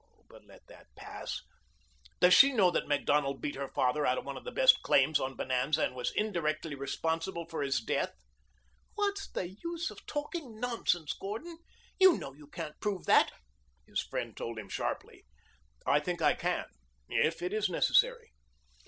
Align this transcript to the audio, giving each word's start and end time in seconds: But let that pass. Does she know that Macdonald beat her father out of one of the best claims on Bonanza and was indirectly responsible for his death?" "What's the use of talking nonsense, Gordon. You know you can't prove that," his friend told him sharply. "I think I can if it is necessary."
But 0.27 0.43
let 0.45 0.65
that 0.65 0.87
pass. 0.95 1.41
Does 2.19 2.33
she 2.33 2.51
know 2.51 2.71
that 2.71 2.87
Macdonald 2.87 3.39
beat 3.39 3.53
her 3.53 3.67
father 3.67 4.03
out 4.03 4.17
of 4.17 4.25
one 4.25 4.35
of 4.35 4.43
the 4.43 4.51
best 4.51 4.81
claims 4.81 5.19
on 5.19 5.35
Bonanza 5.35 5.83
and 5.85 5.93
was 5.95 6.11
indirectly 6.15 6.73
responsible 6.73 7.45
for 7.45 7.61
his 7.61 7.79
death?" 7.79 8.11
"What's 8.95 9.29
the 9.29 9.49
use 9.49 9.91
of 9.91 10.03
talking 10.07 10.59
nonsense, 10.59 11.13
Gordon. 11.13 11.59
You 11.99 12.17
know 12.17 12.33
you 12.33 12.47
can't 12.47 12.79
prove 12.79 13.05
that," 13.05 13.31
his 13.85 14.01
friend 14.01 14.35
told 14.35 14.57
him 14.57 14.69
sharply. 14.69 15.23
"I 15.85 15.99
think 15.99 16.19
I 16.19 16.33
can 16.33 16.65
if 17.07 17.43
it 17.43 17.53
is 17.53 17.69
necessary." 17.69 18.31